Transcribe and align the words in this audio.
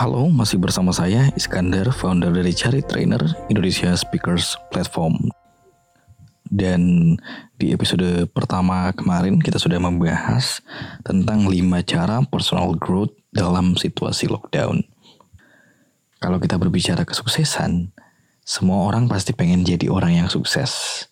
Halo, 0.00 0.32
masih 0.32 0.56
bersama 0.56 0.96
saya 0.96 1.28
Iskandar, 1.36 1.92
founder 1.92 2.32
dari 2.32 2.56
Cari 2.56 2.80
Trainer 2.80 3.20
Indonesia 3.52 3.92
Speakers 3.92 4.56
Platform. 4.72 5.28
Dan 6.48 7.12
di 7.60 7.76
episode 7.76 8.24
pertama 8.32 8.96
kemarin 8.96 9.36
kita 9.36 9.60
sudah 9.60 9.76
membahas 9.76 10.64
tentang 11.04 11.44
5 11.44 11.52
cara 11.84 12.24
personal 12.24 12.72
growth 12.80 13.12
dalam 13.28 13.76
situasi 13.76 14.24
lockdown. 14.32 14.80
Kalau 16.16 16.40
kita 16.40 16.56
berbicara 16.56 17.04
kesuksesan, 17.04 17.92
semua 18.40 18.88
orang 18.88 19.04
pasti 19.04 19.36
pengen 19.36 19.68
jadi 19.68 19.92
orang 19.92 20.16
yang 20.16 20.32
sukses. 20.32 21.04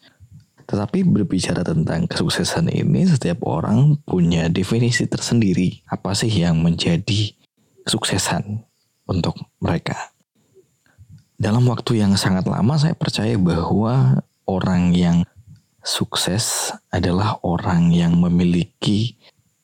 Tetapi 0.65 1.05
berbicara 1.05 1.61
tentang 1.61 2.09
kesuksesan 2.09 2.73
ini, 2.73 3.05
setiap 3.05 3.45
orang 3.45 4.01
punya 4.09 4.49
definisi 4.49 5.05
tersendiri. 5.05 5.85
Apa 5.93 6.17
sih 6.17 6.33
yang 6.33 6.65
menjadi 6.65 7.37
kesuksesan 7.85 8.68
untuk 9.09 9.35
mereka? 9.59 10.13
Dalam 11.39 11.65
waktu 11.71 12.03
yang 12.03 12.15
sangat 12.19 12.45
lama, 12.45 12.77
saya 12.77 12.93
percaya 12.99 13.39
bahwa 13.39 14.21
orang 14.45 14.93
yang 14.93 15.23
sukses 15.87 16.75
adalah 16.93 17.41
orang 17.41 17.95
yang 17.95 18.19
memiliki 18.19 19.17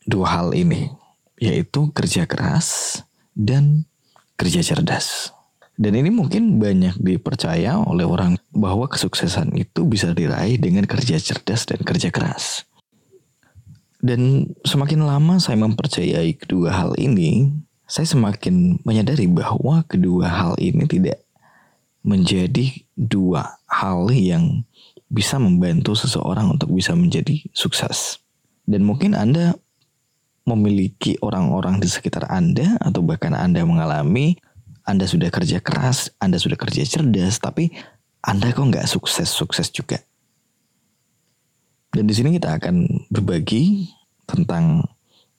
dua 0.09 0.41
hal 0.41 0.49
ini, 0.57 0.89
yaitu 1.37 1.91
kerja 1.93 2.25
keras 2.25 3.03
dan 3.35 3.85
kerja 4.41 4.63
cerdas. 4.63 5.35
Dan 5.75 5.99
ini 5.99 6.07
mungkin 6.15 6.63
banyak 6.63 7.03
dipercaya 7.03 7.83
oleh 7.83 8.07
orang 8.07 8.39
bahwa 8.55 8.87
kesuksesan 8.87 9.59
itu 9.59 9.83
bisa 9.83 10.15
diraih 10.15 10.55
dengan 10.55 10.87
kerja 10.87 11.19
cerdas 11.19 11.67
dan 11.67 11.83
kerja 11.83 12.15
keras. 12.15 12.63
Dan 13.99 14.53
semakin 14.63 15.03
lama 15.03 15.43
saya 15.43 15.59
mempercayai 15.59 16.39
kedua 16.39 16.71
hal 16.71 16.95
ini, 17.01 17.51
saya 17.85 18.09
semakin 18.09 18.81
menyadari 18.83 19.29
bahwa 19.29 19.85
kedua 19.85 20.29
hal 20.29 20.55
ini 20.57 20.89
tidak 20.89 21.21
menjadi 22.05 22.85
dua 22.97 23.61
hal 23.69 24.09
yang 24.13 24.65
bisa 25.09 25.37
membantu 25.41 25.97
seseorang 25.97 26.57
untuk 26.57 26.73
bisa 26.73 26.97
menjadi 26.97 27.45
sukses. 27.53 28.21
Dan 28.65 28.85
mungkin 28.89 29.13
Anda 29.13 29.57
memiliki 30.45 31.17
orang-orang 31.21 31.81
di 31.81 31.89
sekitar 31.89 32.29
Anda 32.29 32.77
atau 32.81 33.01
bahkan 33.05 33.33
Anda 33.37 33.65
mengalami 33.65 34.37
anda 34.85 35.09
sudah 35.09 35.33
kerja 35.33 35.65
keras, 35.65 36.13
Anda 36.21 36.37
sudah 36.37 36.61
kerja 36.61 36.85
cerdas, 36.85 37.41
tapi 37.41 37.73
Anda 38.21 38.53
kok 38.53 38.69
nggak 38.69 38.85
sukses-sukses 38.85 39.73
juga. 39.73 39.97
Dan 41.89 42.05
di 42.05 42.13
sini 42.13 42.37
kita 42.37 42.61
akan 42.61 43.09
berbagi 43.09 43.89
tentang 44.29 44.85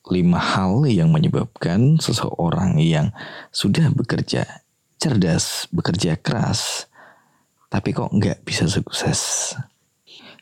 lima 0.09 0.37
hal 0.37 0.85
yang 0.85 1.09
menyebabkan 1.09 1.97
seseorang 1.97 2.77
yang 2.81 3.09
sudah 3.49 3.89
bekerja 3.93 4.65
cerdas, 5.01 5.65
bekerja 5.73 6.17
keras, 6.17 6.89
tapi 7.69 7.93
kok 7.93 8.13
nggak 8.13 8.45
bisa 8.45 8.69
sukses. 8.69 9.53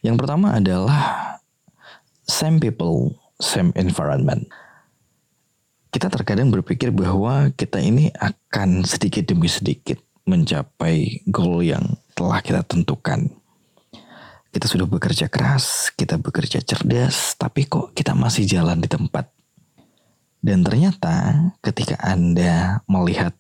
Yang 0.04 0.16
pertama 0.24 0.60
adalah 0.60 1.40
same 2.28 2.60
people, 2.60 3.16
same 3.40 3.72
environment 3.80 4.52
kita 5.94 6.10
terkadang 6.10 6.50
berpikir 6.50 6.90
bahwa 6.90 7.54
kita 7.54 7.78
ini 7.78 8.10
akan 8.18 8.82
sedikit 8.82 9.30
demi 9.30 9.46
sedikit 9.46 10.02
mencapai 10.26 11.22
goal 11.30 11.62
yang 11.62 11.86
telah 12.18 12.42
kita 12.42 12.66
tentukan. 12.66 13.30
Kita 14.50 14.66
sudah 14.66 14.90
bekerja 14.90 15.30
keras, 15.30 15.94
kita 15.94 16.18
bekerja 16.18 16.66
cerdas, 16.66 17.38
tapi 17.38 17.70
kok 17.70 17.94
kita 17.94 18.18
masih 18.18 18.50
jalan 18.50 18.82
di 18.82 18.90
tempat. 18.90 19.33
Dan 20.44 20.68
ternyata 20.68 21.48
ketika 21.64 21.96
Anda 22.04 22.84
melihat 22.92 23.32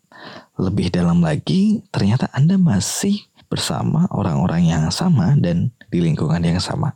lebih 0.56 0.88
dalam 0.88 1.20
lagi, 1.20 1.84
ternyata 1.92 2.32
Anda 2.32 2.56
masih 2.56 3.28
bersama 3.52 4.08
orang-orang 4.16 4.72
yang 4.72 4.84
sama 4.88 5.36
dan 5.36 5.76
di 5.92 6.00
lingkungan 6.00 6.40
yang 6.40 6.64
sama. 6.64 6.96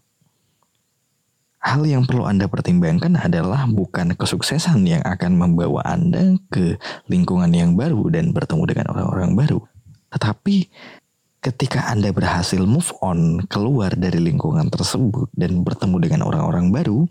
Hal 1.59 1.83
yang 1.83 2.07
perlu 2.07 2.23
Anda 2.23 2.47
pertimbangkan 2.47 3.19
adalah 3.19 3.67
bukan 3.67 4.15
kesuksesan 4.15 4.87
yang 4.87 5.03
akan 5.03 5.35
membawa 5.35 5.83
Anda 5.83 6.39
ke 6.47 6.79
lingkungan 7.11 7.51
yang 7.51 7.75
baru 7.75 8.07
dan 8.07 8.31
bertemu 8.31 8.63
dengan 8.63 8.87
orang-orang 8.95 9.35
baru. 9.35 9.59
Tetapi 10.15 10.71
ketika 11.43 11.91
Anda 11.91 12.15
berhasil 12.15 12.63
move 12.63 12.95
on 13.03 13.43
keluar 13.51 13.91
dari 13.91 14.23
lingkungan 14.23 14.71
tersebut 14.71 15.27
dan 15.35 15.67
bertemu 15.67 15.97
dengan 15.99 16.21
orang-orang 16.23 16.71
baru, 16.71 17.03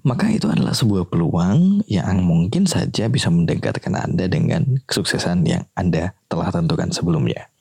maka 0.00 0.32
itu 0.32 0.48
adalah 0.48 0.72
sebuah 0.72 1.08
peluang 1.12 1.84
yang 1.84 2.24
mungkin 2.24 2.64
saja 2.64 3.08
bisa 3.12 3.28
mendekatkan 3.28 3.92
Anda 3.92 4.26
dengan 4.26 4.80
kesuksesan 4.88 5.44
yang 5.44 5.68
Anda 5.76 6.16
telah 6.30 6.48
tentukan 6.48 6.88
sebelumnya. 6.88 7.52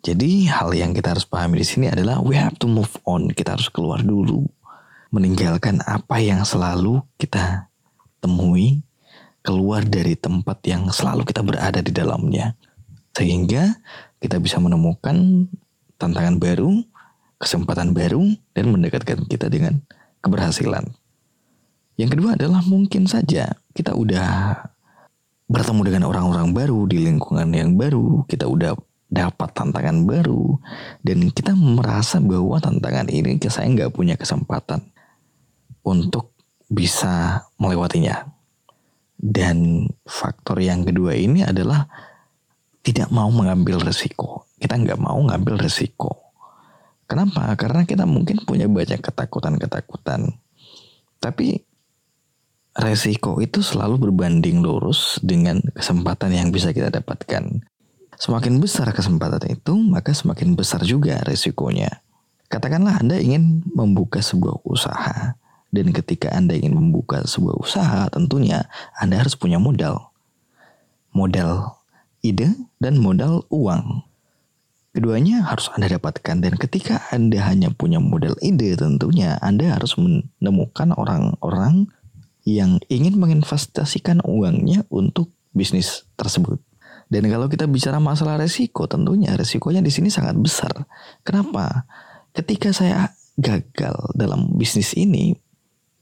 Jadi 0.00 0.48
hal 0.48 0.72
yang 0.72 0.96
kita 0.96 1.12
harus 1.12 1.28
pahami 1.28 1.60
di 1.60 1.66
sini 1.66 1.86
adalah 1.92 2.24
we 2.24 2.32
have 2.38 2.56
to 2.56 2.70
move 2.70 2.90
on. 3.04 3.28
Kita 3.28 3.58
harus 3.58 3.68
keluar 3.68 4.00
dulu 4.00 4.48
meninggalkan 5.10 5.82
apa 5.84 6.22
yang 6.22 6.46
selalu 6.46 7.02
kita 7.18 7.68
temui, 8.22 8.80
keluar 9.42 9.82
dari 9.84 10.14
tempat 10.14 10.62
yang 10.64 10.88
selalu 10.88 11.26
kita 11.26 11.42
berada 11.42 11.82
di 11.82 11.92
dalamnya. 11.92 12.54
Sehingga 13.12 13.74
kita 14.22 14.38
bisa 14.38 14.62
menemukan 14.62 15.50
tantangan 15.98 16.38
baru, 16.38 16.80
kesempatan 17.36 17.92
baru, 17.92 18.22
dan 18.54 18.72
mendekatkan 18.72 19.26
kita 19.26 19.50
dengan 19.50 19.82
keberhasilan. 20.24 20.99
Yang 22.00 22.16
kedua 22.16 22.32
adalah 22.32 22.64
mungkin 22.64 23.04
saja 23.04 23.52
kita 23.76 23.92
udah 23.92 24.56
bertemu 25.52 25.80
dengan 25.84 26.02
orang-orang 26.08 26.56
baru 26.56 26.88
di 26.88 27.04
lingkungan 27.04 27.52
yang 27.52 27.76
baru, 27.76 28.24
kita 28.24 28.48
udah 28.48 28.72
dapat 29.12 29.52
tantangan 29.52 30.08
baru, 30.08 30.56
dan 31.04 31.28
kita 31.28 31.52
merasa 31.52 32.16
bahwa 32.24 32.56
tantangan 32.56 33.12
ini 33.12 33.36
saya 33.52 33.68
nggak 33.68 33.92
punya 33.92 34.16
kesempatan 34.16 34.80
untuk 35.84 36.32
bisa 36.72 37.44
melewatinya. 37.60 38.32
Dan 39.20 39.84
faktor 40.08 40.64
yang 40.64 40.88
kedua 40.88 41.12
ini 41.12 41.44
adalah 41.44 41.84
tidak 42.80 43.12
mau 43.12 43.28
mengambil 43.28 43.76
resiko. 43.76 44.48
Kita 44.56 44.80
nggak 44.80 44.96
mau 44.96 45.20
ngambil 45.20 45.68
resiko. 45.68 46.32
Kenapa? 47.04 47.52
Karena 47.60 47.84
kita 47.84 48.08
mungkin 48.08 48.40
punya 48.48 48.64
banyak 48.64 49.04
ketakutan-ketakutan. 49.04 50.32
Tapi 51.20 51.69
resiko 52.80 53.38
itu 53.44 53.60
selalu 53.60 54.08
berbanding 54.08 54.64
lurus 54.64 55.20
dengan 55.20 55.60
kesempatan 55.76 56.32
yang 56.32 56.48
bisa 56.48 56.72
kita 56.72 56.88
dapatkan. 56.88 57.62
Semakin 58.20 58.60
besar 58.60 58.88
kesempatan 58.92 59.40
itu, 59.48 59.72
maka 59.76 60.12
semakin 60.12 60.52
besar 60.52 60.84
juga 60.84 61.20
resikonya. 61.24 62.04
Katakanlah 62.50 63.00
Anda 63.00 63.16
ingin 63.20 63.62
membuka 63.72 64.18
sebuah 64.20 64.64
usaha 64.66 65.38
dan 65.70 65.86
ketika 65.94 66.34
Anda 66.34 66.58
ingin 66.58 66.74
membuka 66.74 67.22
sebuah 67.22 67.54
usaha, 67.62 68.10
tentunya 68.10 68.66
Anda 68.98 69.22
harus 69.22 69.38
punya 69.38 69.62
modal. 69.62 70.10
Modal 71.14 71.78
ide 72.26 72.50
dan 72.82 72.98
modal 72.98 73.46
uang. 73.54 74.02
Keduanya 74.90 75.46
harus 75.46 75.70
Anda 75.70 75.86
dapatkan 75.86 76.42
dan 76.42 76.58
ketika 76.58 77.06
Anda 77.14 77.38
hanya 77.46 77.70
punya 77.70 78.02
modal 78.02 78.34
ide 78.42 78.74
tentunya 78.74 79.38
Anda 79.38 79.78
harus 79.78 79.94
menemukan 79.94 80.90
orang-orang 80.98 81.86
yang 82.44 82.80
ingin 82.88 83.16
menginvestasikan 83.20 84.24
uangnya 84.24 84.86
untuk 84.88 85.32
bisnis 85.52 86.08
tersebut. 86.14 86.60
Dan 87.10 87.26
kalau 87.26 87.50
kita 87.50 87.66
bicara 87.66 87.98
masalah 87.98 88.38
resiko, 88.38 88.86
tentunya 88.86 89.34
resikonya 89.34 89.82
di 89.82 89.90
sini 89.90 90.14
sangat 90.14 90.38
besar. 90.38 90.86
Kenapa? 91.26 91.84
Ketika 92.30 92.70
saya 92.70 93.10
gagal 93.34 94.14
dalam 94.14 94.54
bisnis 94.54 94.94
ini, 94.94 95.34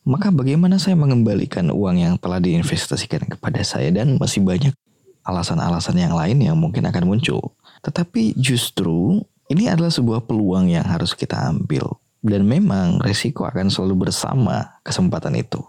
maka 0.05 0.29
bagaimana 0.29 0.76
saya 0.76 1.00
mengembalikan 1.00 1.73
uang 1.73 1.96
yang 1.96 2.14
telah 2.20 2.41
diinvestasikan 2.41 3.25
kepada 3.25 3.64
saya 3.64 3.88
dan 3.88 4.20
masih 4.20 4.44
banyak 4.44 4.76
alasan-alasan 5.25 5.96
yang 5.96 6.12
lain 6.12 6.41
yang 6.44 6.56
mungkin 6.61 6.84
akan 6.88 7.08
muncul. 7.08 7.56
Tetapi 7.84 8.37
justru 8.37 9.25
ini 9.49 9.69
adalah 9.69 9.88
sebuah 9.88 10.29
peluang 10.29 10.69
yang 10.69 10.84
harus 10.84 11.17
kita 11.17 11.49
ambil. 11.49 11.96
Dan 12.20 12.44
memang 12.44 13.00
resiko 13.00 13.46
akan 13.46 13.73
selalu 13.73 14.08
bersama 14.08 14.81
kesempatan 14.84 15.38
itu. 15.38 15.62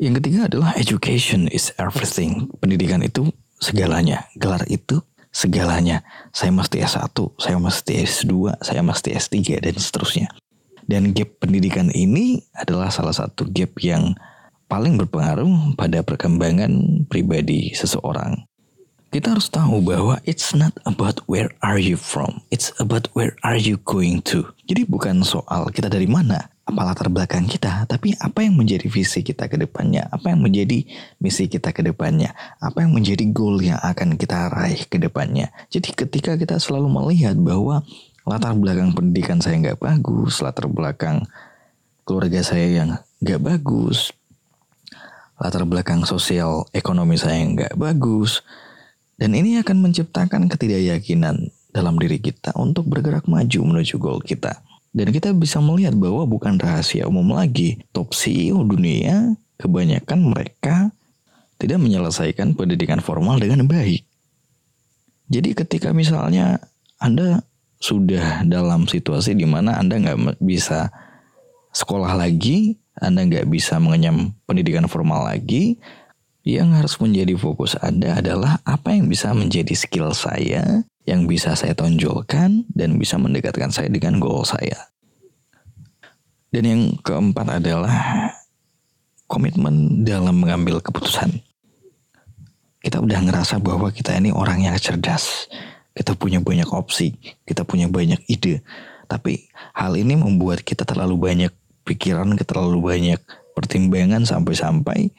Yang 0.00 0.24
ketiga 0.24 0.48
adalah 0.48 0.72
education 0.80 1.44
is 1.52 1.76
everything. 1.76 2.48
Pendidikan 2.56 3.04
itu 3.04 3.28
segalanya. 3.60 4.24
Gelar 4.32 4.64
itu 4.72 5.04
segalanya. 5.28 6.00
Saya 6.32 6.56
mesti 6.56 6.80
S1, 6.80 7.12
saya 7.36 7.60
mesti 7.60 7.92
S2, 8.08 8.32
saya 8.64 8.80
mesti 8.80 9.12
S3, 9.12 9.60
dan 9.60 9.76
seterusnya. 9.76 10.32
Dan 10.88 11.12
gap 11.12 11.36
pendidikan 11.44 11.92
ini 11.92 12.40
adalah 12.56 12.88
salah 12.88 13.12
satu 13.12 13.44
gap 13.52 13.76
yang 13.84 14.16
paling 14.72 14.96
berpengaruh 14.96 15.76
pada 15.76 16.00
perkembangan 16.00 17.04
pribadi 17.04 17.76
seseorang. 17.76 18.48
Kita 19.12 19.36
harus 19.36 19.52
tahu 19.52 19.84
bahwa 19.84 20.16
it's 20.24 20.56
not 20.56 20.72
about 20.88 21.20
where 21.28 21.52
are 21.60 21.76
you 21.76 22.00
from, 22.00 22.40
it's 22.48 22.72
about 22.80 23.10
where 23.12 23.36
are 23.44 23.58
you 23.58 23.76
going 23.84 24.24
to. 24.24 24.48
Jadi 24.64 24.88
bukan 24.88 25.26
soal 25.26 25.68
kita 25.74 25.92
dari 25.92 26.08
mana, 26.08 26.48
apa 26.70 26.86
latar 26.86 27.10
belakang 27.10 27.50
kita, 27.50 27.82
tapi 27.90 28.14
apa 28.22 28.46
yang 28.46 28.54
menjadi 28.54 28.86
visi 28.86 29.26
kita 29.26 29.50
ke 29.50 29.58
depannya, 29.58 30.06
apa 30.06 30.30
yang 30.30 30.38
menjadi 30.38 30.86
misi 31.18 31.50
kita 31.50 31.74
ke 31.74 31.82
depannya, 31.82 32.30
apa 32.62 32.86
yang 32.86 32.94
menjadi 32.94 33.26
goal 33.34 33.58
yang 33.58 33.82
akan 33.82 34.14
kita 34.14 34.46
raih 34.54 34.86
ke 34.86 35.02
depannya. 35.02 35.50
Jadi 35.74 35.90
ketika 35.90 36.38
kita 36.38 36.62
selalu 36.62 36.86
melihat 36.86 37.34
bahwa 37.34 37.82
latar 38.22 38.54
belakang 38.54 38.94
pendidikan 38.94 39.42
saya 39.42 39.58
nggak 39.58 39.82
bagus, 39.82 40.38
latar 40.38 40.70
belakang 40.70 41.26
keluarga 42.06 42.38
saya 42.46 42.70
yang 42.70 42.90
nggak 43.18 43.42
bagus, 43.42 44.14
latar 45.42 45.66
belakang 45.66 46.06
sosial 46.06 46.70
ekonomi 46.70 47.18
saya 47.18 47.42
yang 47.42 47.58
nggak 47.58 47.74
bagus, 47.74 48.46
dan 49.18 49.34
ini 49.34 49.58
akan 49.58 49.90
menciptakan 49.90 50.46
ketidakyakinan 50.46 51.50
dalam 51.74 51.98
diri 51.98 52.22
kita 52.22 52.54
untuk 52.54 52.86
bergerak 52.86 53.26
maju 53.26 53.60
menuju 53.74 53.98
goal 53.98 54.22
kita. 54.22 54.62
Dan 54.90 55.14
kita 55.14 55.30
bisa 55.30 55.62
melihat 55.62 55.94
bahwa 55.94 56.26
bukan 56.26 56.58
rahasia 56.58 57.06
umum 57.06 57.38
lagi. 57.38 57.78
Top 57.94 58.10
CEO 58.10 58.66
dunia, 58.66 59.38
kebanyakan 59.60 60.18
mereka 60.34 60.90
tidak 61.60 61.78
menyelesaikan 61.78 62.56
pendidikan 62.58 62.98
formal 62.98 63.38
dengan 63.38 63.68
baik. 63.68 64.02
Jadi 65.30 65.54
ketika 65.54 65.94
misalnya 65.94 66.58
Anda 66.98 67.46
sudah 67.78 68.42
dalam 68.42 68.90
situasi 68.90 69.38
di 69.38 69.46
mana 69.46 69.78
Anda 69.78 70.02
nggak 70.02 70.42
bisa 70.42 70.90
sekolah 71.70 72.18
lagi, 72.18 72.74
Anda 72.98 73.28
nggak 73.28 73.46
bisa 73.46 73.78
mengenyam 73.78 74.34
pendidikan 74.44 74.90
formal 74.90 75.30
lagi, 75.30 75.78
yang 76.42 76.72
harus 76.74 76.96
menjadi 76.98 77.36
fokus 77.38 77.76
Anda 77.78 78.18
adalah 78.18 78.58
apa 78.66 78.96
yang 78.96 79.06
bisa 79.06 79.30
menjadi 79.36 79.76
skill 79.76 80.16
saya 80.16 80.82
yang 81.10 81.26
bisa 81.26 81.58
saya 81.58 81.74
tonjolkan 81.74 82.70
dan 82.70 82.94
bisa 82.94 83.18
mendekatkan 83.18 83.74
saya 83.74 83.90
dengan 83.90 84.22
goal 84.22 84.46
saya. 84.46 84.94
Dan 86.54 86.62
yang 86.62 86.82
keempat 87.02 87.58
adalah 87.58 87.90
komitmen 89.26 90.06
dalam 90.06 90.38
mengambil 90.38 90.78
keputusan. 90.78 91.42
Kita 92.78 93.02
udah 93.02 93.26
ngerasa 93.26 93.58
bahwa 93.58 93.90
kita 93.90 94.14
ini 94.14 94.30
orang 94.30 94.62
yang 94.62 94.78
cerdas. 94.78 95.50
Kita 95.90 96.14
punya 96.14 96.38
banyak 96.38 96.70
opsi, 96.70 97.18
kita 97.42 97.66
punya 97.66 97.90
banyak 97.90 98.22
ide. 98.30 98.62
Tapi 99.10 99.50
hal 99.74 99.98
ini 99.98 100.14
membuat 100.14 100.62
kita 100.62 100.86
terlalu 100.86 101.18
banyak 101.18 101.52
pikiran, 101.82 102.38
terlalu 102.38 102.78
banyak 102.78 103.18
pertimbangan 103.58 104.22
sampai-sampai 104.22 105.10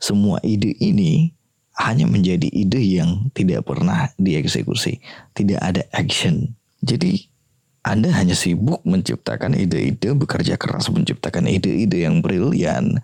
semua 0.00 0.40
ide 0.40 0.72
ini 0.80 1.35
hanya 1.76 2.08
menjadi 2.08 2.48
ide 2.48 2.80
yang 2.80 3.28
tidak 3.36 3.68
pernah 3.68 4.08
dieksekusi, 4.16 5.00
tidak 5.36 5.60
ada 5.60 5.82
action. 5.92 6.56
Jadi 6.80 7.28
Anda 7.86 8.10
hanya 8.16 8.34
sibuk 8.34 8.82
menciptakan 8.82 9.54
ide-ide, 9.54 10.10
bekerja 10.16 10.58
keras 10.58 10.90
menciptakan 10.90 11.46
ide-ide 11.46 12.02
yang 12.02 12.18
brilian, 12.18 12.98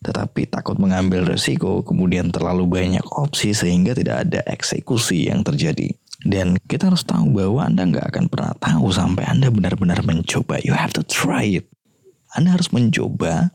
tetapi 0.00 0.46
takut 0.46 0.78
mengambil 0.78 1.26
resiko, 1.26 1.82
kemudian 1.82 2.30
terlalu 2.30 2.64
banyak 2.68 3.02
opsi 3.10 3.52
sehingga 3.52 3.92
tidak 3.92 4.28
ada 4.28 4.40
eksekusi 4.46 5.26
yang 5.26 5.42
terjadi. 5.42 5.90
Dan 6.20 6.60
kita 6.68 6.92
harus 6.92 7.02
tahu 7.02 7.32
bahwa 7.32 7.64
Anda 7.64 7.88
nggak 7.88 8.06
akan 8.12 8.24
pernah 8.28 8.52
tahu 8.60 8.92
sampai 8.92 9.24
Anda 9.26 9.48
benar-benar 9.48 10.04
mencoba. 10.04 10.60
You 10.62 10.76
have 10.76 10.92
to 10.94 11.02
try 11.02 11.60
it. 11.60 11.66
Anda 12.36 12.54
harus 12.54 12.70
mencoba 12.70 13.50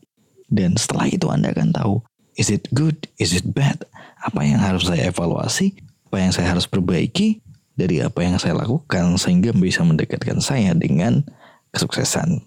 dan 0.50 0.76
setelah 0.76 1.08
itu 1.08 1.30
Anda 1.32 1.54
akan 1.54 1.72
tahu 1.72 1.96
Is 2.36 2.52
it 2.52 2.68
good? 2.76 3.08
Is 3.16 3.32
it 3.32 3.56
bad? 3.56 3.88
Apa 4.26 4.42
yang 4.42 4.58
harus 4.58 4.90
saya 4.90 5.14
evaluasi? 5.14 5.78
Apa 6.10 6.18
yang 6.18 6.34
saya 6.34 6.50
harus 6.50 6.66
perbaiki 6.66 7.46
dari 7.78 8.02
apa 8.02 8.26
yang 8.26 8.42
saya 8.42 8.58
lakukan 8.58 9.22
sehingga 9.22 9.54
bisa 9.54 9.86
mendekatkan 9.86 10.42
saya 10.42 10.74
dengan 10.74 11.22
kesuksesan. 11.70 12.42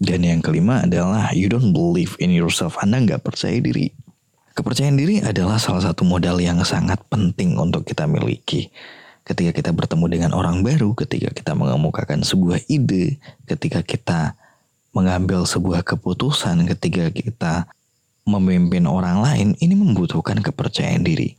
Dan 0.00 0.24
yang 0.24 0.40
kelima 0.40 0.88
adalah 0.88 1.28
you 1.36 1.52
don't 1.52 1.76
believe 1.76 2.16
in 2.24 2.32
yourself. 2.32 2.80
Anda 2.80 3.04
nggak 3.04 3.20
percaya 3.20 3.60
diri. 3.60 3.92
Kepercayaan 4.56 4.96
diri 4.96 5.20
adalah 5.20 5.60
salah 5.60 5.84
satu 5.84 6.08
modal 6.08 6.40
yang 6.40 6.64
sangat 6.64 7.04
penting 7.12 7.60
untuk 7.60 7.84
kita 7.84 8.08
miliki. 8.08 8.72
Ketika 9.28 9.52
kita 9.52 9.70
bertemu 9.76 10.06
dengan 10.08 10.30
orang 10.32 10.64
baru, 10.64 10.96
ketika 10.96 11.28
kita 11.36 11.52
mengemukakan 11.52 12.24
sebuah 12.24 12.64
ide, 12.66 13.20
ketika 13.44 13.84
kita 13.84 14.20
mengambil 14.96 15.44
sebuah 15.44 15.84
keputusan, 15.84 16.66
ketika 16.66 17.12
kita 17.12 17.52
memimpin 18.30 18.86
orang 18.86 19.18
lain 19.18 19.58
ini 19.58 19.74
membutuhkan 19.74 20.38
kepercayaan 20.38 21.02
diri. 21.02 21.34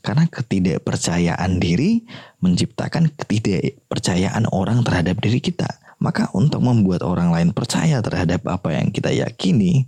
Karena 0.00 0.24
ketidakpercayaan 0.24 1.60
diri 1.60 2.08
menciptakan 2.40 3.12
ketidakpercayaan 3.12 4.48
orang 4.48 4.80
terhadap 4.80 5.20
diri 5.20 5.44
kita. 5.44 5.68
Maka 6.00 6.32
untuk 6.32 6.64
membuat 6.64 7.04
orang 7.04 7.28
lain 7.28 7.52
percaya 7.52 8.00
terhadap 8.00 8.48
apa 8.48 8.72
yang 8.72 8.88
kita 8.88 9.12
yakini, 9.12 9.84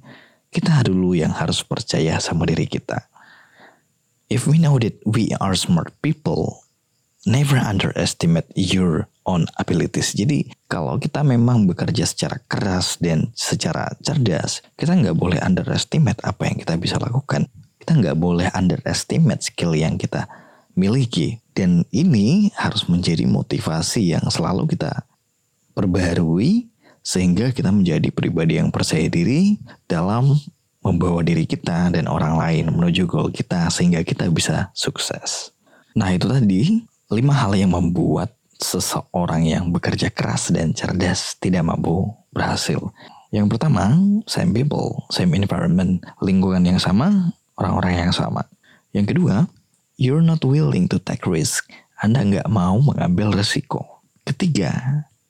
kita 0.52 0.84
dulu 0.84 1.16
yang 1.16 1.32
harus 1.32 1.64
percaya 1.64 2.20
sama 2.20 2.44
diri 2.44 2.68
kita. 2.68 3.08
If 4.28 4.44
we 4.44 4.60
know 4.60 4.76
that 4.76 5.00
we 5.08 5.32
are 5.40 5.56
smart 5.56 5.96
people, 6.04 6.60
never 7.26 7.58
underestimate 7.58 8.50
your 8.54 9.06
own 9.22 9.46
abilities. 9.58 10.14
Jadi 10.14 10.50
kalau 10.66 10.98
kita 10.98 11.22
memang 11.22 11.70
bekerja 11.70 12.06
secara 12.06 12.42
keras 12.50 12.98
dan 12.98 13.30
secara 13.38 13.94
cerdas, 14.02 14.62
kita 14.74 14.98
nggak 14.98 15.16
boleh 15.16 15.38
underestimate 15.38 16.18
apa 16.26 16.50
yang 16.50 16.56
kita 16.58 16.74
bisa 16.78 16.98
lakukan. 16.98 17.46
Kita 17.78 17.98
nggak 17.98 18.18
boleh 18.18 18.48
underestimate 18.54 19.42
skill 19.42 19.74
yang 19.74 19.98
kita 19.98 20.26
miliki. 20.74 21.38
Dan 21.52 21.84
ini 21.92 22.48
harus 22.56 22.88
menjadi 22.88 23.28
motivasi 23.28 24.16
yang 24.16 24.24
selalu 24.32 24.72
kita 24.72 25.04
perbaharui 25.76 26.72
sehingga 27.02 27.50
kita 27.50 27.74
menjadi 27.74 28.08
pribadi 28.14 28.56
yang 28.62 28.70
percaya 28.70 29.10
diri 29.10 29.58
dalam 29.90 30.32
membawa 30.82 31.22
diri 31.22 31.46
kita 31.46 31.94
dan 31.94 32.10
orang 32.10 32.38
lain 32.38 32.64
menuju 32.74 33.06
goal 33.06 33.30
kita 33.30 33.70
sehingga 33.70 34.02
kita 34.02 34.26
bisa 34.30 34.70
sukses. 34.74 35.54
Nah 35.94 36.10
itu 36.14 36.26
tadi 36.26 36.82
lima 37.12 37.36
hal 37.36 37.52
yang 37.52 37.76
membuat 37.76 38.32
seseorang 38.56 39.44
yang 39.44 39.68
bekerja 39.68 40.08
keras 40.08 40.48
dan 40.48 40.72
cerdas 40.72 41.36
tidak 41.36 41.68
mampu 41.68 42.08
berhasil. 42.32 42.80
Yang 43.28 43.52
pertama, 43.52 43.92
same 44.24 44.56
people, 44.56 45.04
same 45.12 45.36
environment, 45.36 46.00
lingkungan 46.24 46.64
yang 46.64 46.80
sama, 46.80 47.36
orang-orang 47.60 48.08
yang 48.08 48.14
sama. 48.16 48.48
Yang 48.96 49.16
kedua, 49.16 49.44
you're 50.00 50.24
not 50.24 50.40
willing 50.40 50.88
to 50.88 50.96
take 50.96 51.28
risk. 51.28 51.68
Anda 52.00 52.24
nggak 52.24 52.48
mau 52.48 52.80
mengambil 52.80 53.36
resiko. 53.36 54.00
Ketiga, 54.24 54.72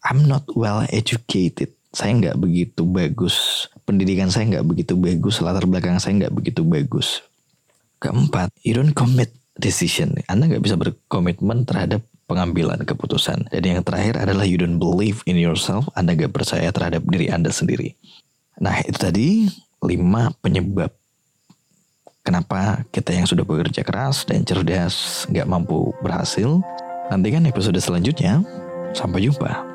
I'm 0.06 0.26
not 0.30 0.46
well 0.54 0.86
educated. 0.90 1.74
Saya 1.90 2.14
nggak 2.14 2.38
begitu 2.38 2.86
bagus. 2.86 3.66
Pendidikan 3.82 4.30
saya 4.30 4.48
nggak 4.48 4.66
begitu 4.66 4.94
bagus. 4.94 5.42
Latar 5.42 5.66
belakang 5.66 5.98
saya 5.98 6.14
nggak 6.26 6.34
begitu 6.34 6.62
bagus. 6.62 7.22
Keempat, 8.02 8.50
you 8.66 8.74
don't 8.74 8.94
commit 8.96 9.30
decision. 9.56 10.16
Anda 10.28 10.48
nggak 10.48 10.64
bisa 10.64 10.76
berkomitmen 10.78 11.68
terhadap 11.68 12.02
pengambilan 12.32 12.80
keputusan. 12.88 13.52
Dan 13.52 13.62
yang 13.62 13.84
terakhir 13.84 14.16
adalah 14.16 14.48
you 14.48 14.56
don't 14.56 14.80
believe 14.80 15.20
in 15.28 15.36
yourself. 15.36 15.84
Anda 15.92 16.16
gak 16.16 16.32
percaya 16.32 16.72
terhadap 16.72 17.04
diri 17.04 17.28
Anda 17.28 17.52
sendiri. 17.52 17.92
Nah 18.56 18.80
itu 18.80 18.96
tadi 18.96 19.28
lima 19.84 20.32
penyebab 20.40 20.88
kenapa 22.22 22.86
kita 22.94 23.12
yang 23.12 23.26
sudah 23.28 23.44
bekerja 23.44 23.82
keras 23.84 24.24
dan 24.24 24.46
cerdas 24.48 25.28
gak 25.28 25.44
mampu 25.44 25.92
berhasil. 26.00 26.64
Nantikan 27.12 27.44
episode 27.44 27.76
selanjutnya. 27.76 28.40
Sampai 28.92 29.24
jumpa. 29.24 29.71